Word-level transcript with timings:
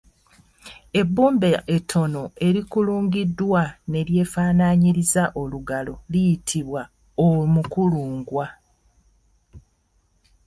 Ebbumba 0.99 1.49
ettono 1.75 2.23
erikulungiddwa 2.47 3.61
ne 3.91 4.01
lyefaanaanyiriza 4.07 5.23
olugalo 5.41 5.93
liyitibwa 6.11 6.81
omukulungwa. 7.27 8.45